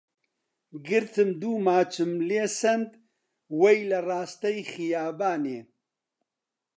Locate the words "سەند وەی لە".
2.59-3.99